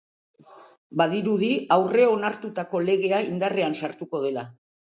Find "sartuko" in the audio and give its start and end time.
3.85-4.27